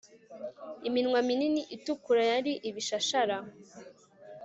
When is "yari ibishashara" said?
2.31-3.37